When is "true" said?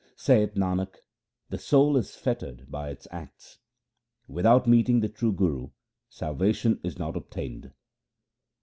5.09-5.31